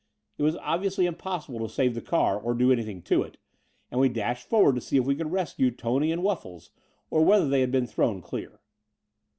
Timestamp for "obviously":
0.55-1.05